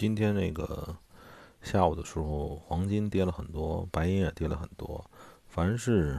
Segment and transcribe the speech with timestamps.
[0.00, 0.96] 今天那个
[1.60, 5.04] 下午的时候，黄金跌了很多，白银也跌了很多。
[5.46, 6.18] 凡是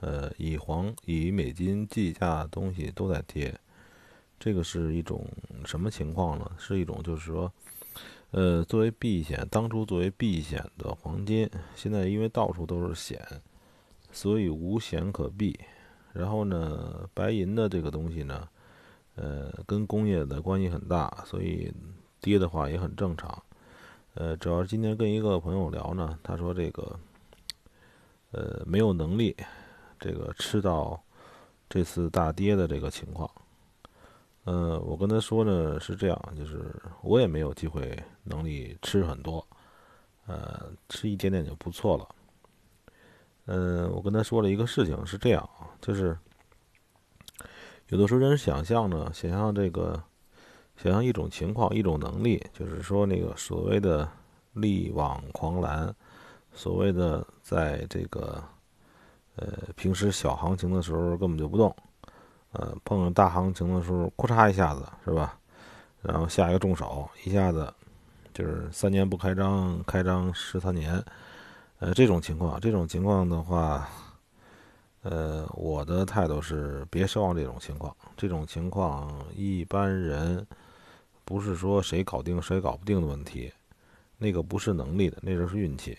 [0.00, 3.54] 呃以黄以美金计价的东西都在跌，
[4.38, 5.26] 这个是一种
[5.66, 6.50] 什么情况呢？
[6.56, 7.52] 是一种就是说，
[8.30, 11.46] 呃，作为避险，当初作为避险的黄金，
[11.76, 13.22] 现在因为到处都是险，
[14.10, 15.60] 所以无险可避。
[16.14, 18.48] 然后呢，白银的这个东西呢，
[19.16, 21.70] 呃，跟工业的关系很大，所以。
[22.20, 23.42] 跌的话也很正常，
[24.14, 26.98] 呃，主要是今天跟一个朋友聊呢，他说这个，
[28.32, 29.34] 呃，没有能力，
[29.98, 31.02] 这个吃到
[31.68, 33.30] 这次大跌的这个情况，
[34.44, 39.46] 呃，我跟他说呢是这样，就是我也没有机会能力吃很多，
[40.26, 42.08] 呃，吃一点点就不错了，
[43.46, 45.48] 嗯，我跟他说了一个事情是这样，
[45.80, 46.18] 就是
[47.88, 50.02] 有的时候人想象呢，想象这个。
[50.82, 54.08] 想象一种情况，一种能力，就是说那个所谓的
[54.54, 55.94] 力挽狂澜，
[56.54, 58.42] 所谓的在这个
[59.36, 61.76] 呃平时小行情的时候根本就不动，
[62.52, 65.38] 呃碰上大行情的时候，咔嚓一下子是吧？
[66.00, 67.70] 然后下一个重手，一下子
[68.32, 71.04] 就是三年不开张，开张十三年，
[71.80, 73.86] 呃这种情况，这种情况的话，
[75.02, 80.46] 呃我的态度是别奢望这种情况，这种情况一般人。
[81.30, 83.52] 不是说谁搞定谁搞不定的问题，
[84.18, 85.96] 那个不是能力的，那就是运气。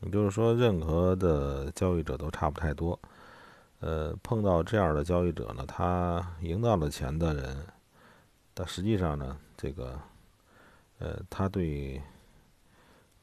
[0.00, 2.98] 也就是说，任何的交易者都差不太多。
[3.78, 7.64] 呃，碰到这样的交易者呢，他赢到了钱的人，
[8.54, 10.00] 但实际上呢，这个，
[10.98, 12.02] 呃，他对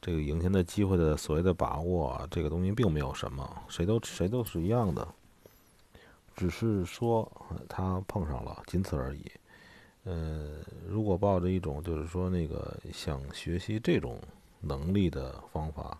[0.00, 5.06] 这个赢钱的机会的所谓的把握，这个东西并没有什么，谁都谁都是一样的，
[6.34, 7.30] 只是说
[7.68, 9.30] 他碰上了，仅此而已。
[10.04, 14.20] 呃，如果抱着一种就是说那个想学习这种
[14.60, 15.98] 能力的方法，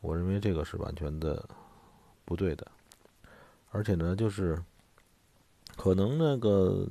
[0.00, 1.46] 我认为这个是完全的
[2.24, 2.66] 不对的。
[3.70, 4.62] 而且呢，就是
[5.76, 6.86] 可能那个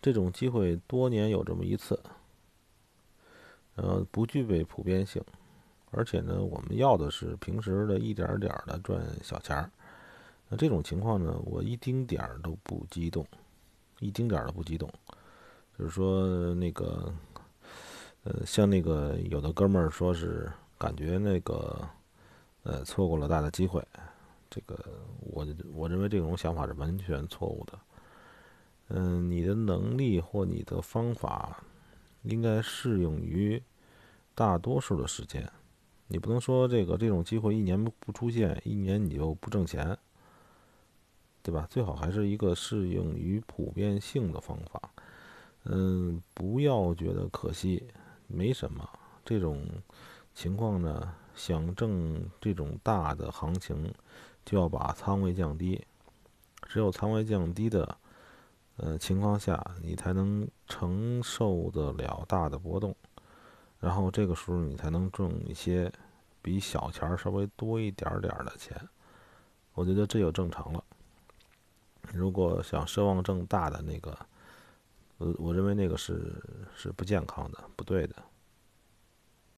[0.00, 1.98] 这种机会多年有这么一次，
[3.74, 5.22] 呃，不具备普遍性。
[5.90, 9.68] 而且呢，我们要的是平时的一点点的赚小钱儿。
[10.48, 13.26] 那这种情况呢，我一丁点儿都不激动，
[13.98, 14.88] 一丁点儿都不激动。
[15.80, 17.10] 就是说，那个，
[18.24, 21.88] 呃，像那个有的哥们儿说是感觉那个，
[22.64, 23.82] 呃，错过了大的机会，
[24.50, 24.78] 这个
[25.20, 27.78] 我我认为这种想法是完全错误的。
[28.88, 31.64] 嗯，你的能力或你的方法
[32.24, 33.62] 应该适用于
[34.34, 35.50] 大多数的时间，
[36.08, 39.96] 你不能说这个这种机会一年不出现，一年你就不挣钱，
[41.42, 41.66] 对吧？
[41.70, 44.92] 最好还是一个适用于普遍性的方法。
[45.64, 47.86] 嗯，不要觉得可惜，
[48.26, 48.88] 没什么。
[49.22, 49.62] 这种
[50.34, 53.92] 情况呢，想挣这种大的行情，
[54.42, 55.86] 就要把仓位降低。
[56.62, 57.96] 只有仓位降低的
[58.76, 62.96] 呃情况下，你才能承受得了大的波动。
[63.78, 65.92] 然后这个时候，你才能挣一些
[66.40, 68.74] 比小钱稍微多一点点的钱。
[69.74, 70.82] 我觉得这就正常了。
[72.14, 74.18] 如果想奢望挣大的那个。
[75.20, 76.42] 我我认为那个是
[76.74, 78.16] 是不健康的，不对的。